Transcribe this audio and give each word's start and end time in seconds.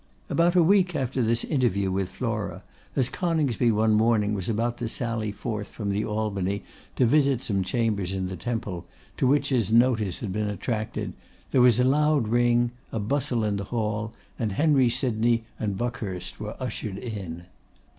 About 0.31 0.55
a 0.55 0.63
week 0.63 0.95
after 0.95 1.21
this 1.21 1.43
interview 1.43 1.91
with 1.91 2.09
Flora, 2.09 2.63
as 2.95 3.07
Coningsby 3.07 3.69
one 3.71 3.93
morning 3.93 4.33
was 4.33 4.49
about 4.49 4.79
to 4.79 4.87
sally 4.89 5.31
forth 5.31 5.67
from 5.69 5.91
the 5.91 6.03
Albany 6.03 6.63
to 6.95 7.05
visit 7.05 7.43
some 7.43 7.61
chambers 7.63 8.11
in 8.11 8.25
the 8.25 8.35
Temple, 8.35 8.87
to 9.17 9.27
which 9.27 9.49
his 9.49 9.71
notice 9.71 10.21
had 10.21 10.33
been 10.33 10.49
attracted, 10.49 11.13
there 11.51 11.61
was 11.61 11.79
a 11.79 11.83
loud 11.83 12.29
ring, 12.29 12.71
a 12.91 12.97
bustle 12.99 13.43
in 13.43 13.57
the 13.57 13.65
hall, 13.65 14.11
and 14.39 14.53
Henry 14.53 14.89
Sydney 14.89 15.43
and 15.59 15.77
Buckhurst 15.77 16.39
were 16.39 16.55
ushered 16.59 16.97
in. 16.97 17.43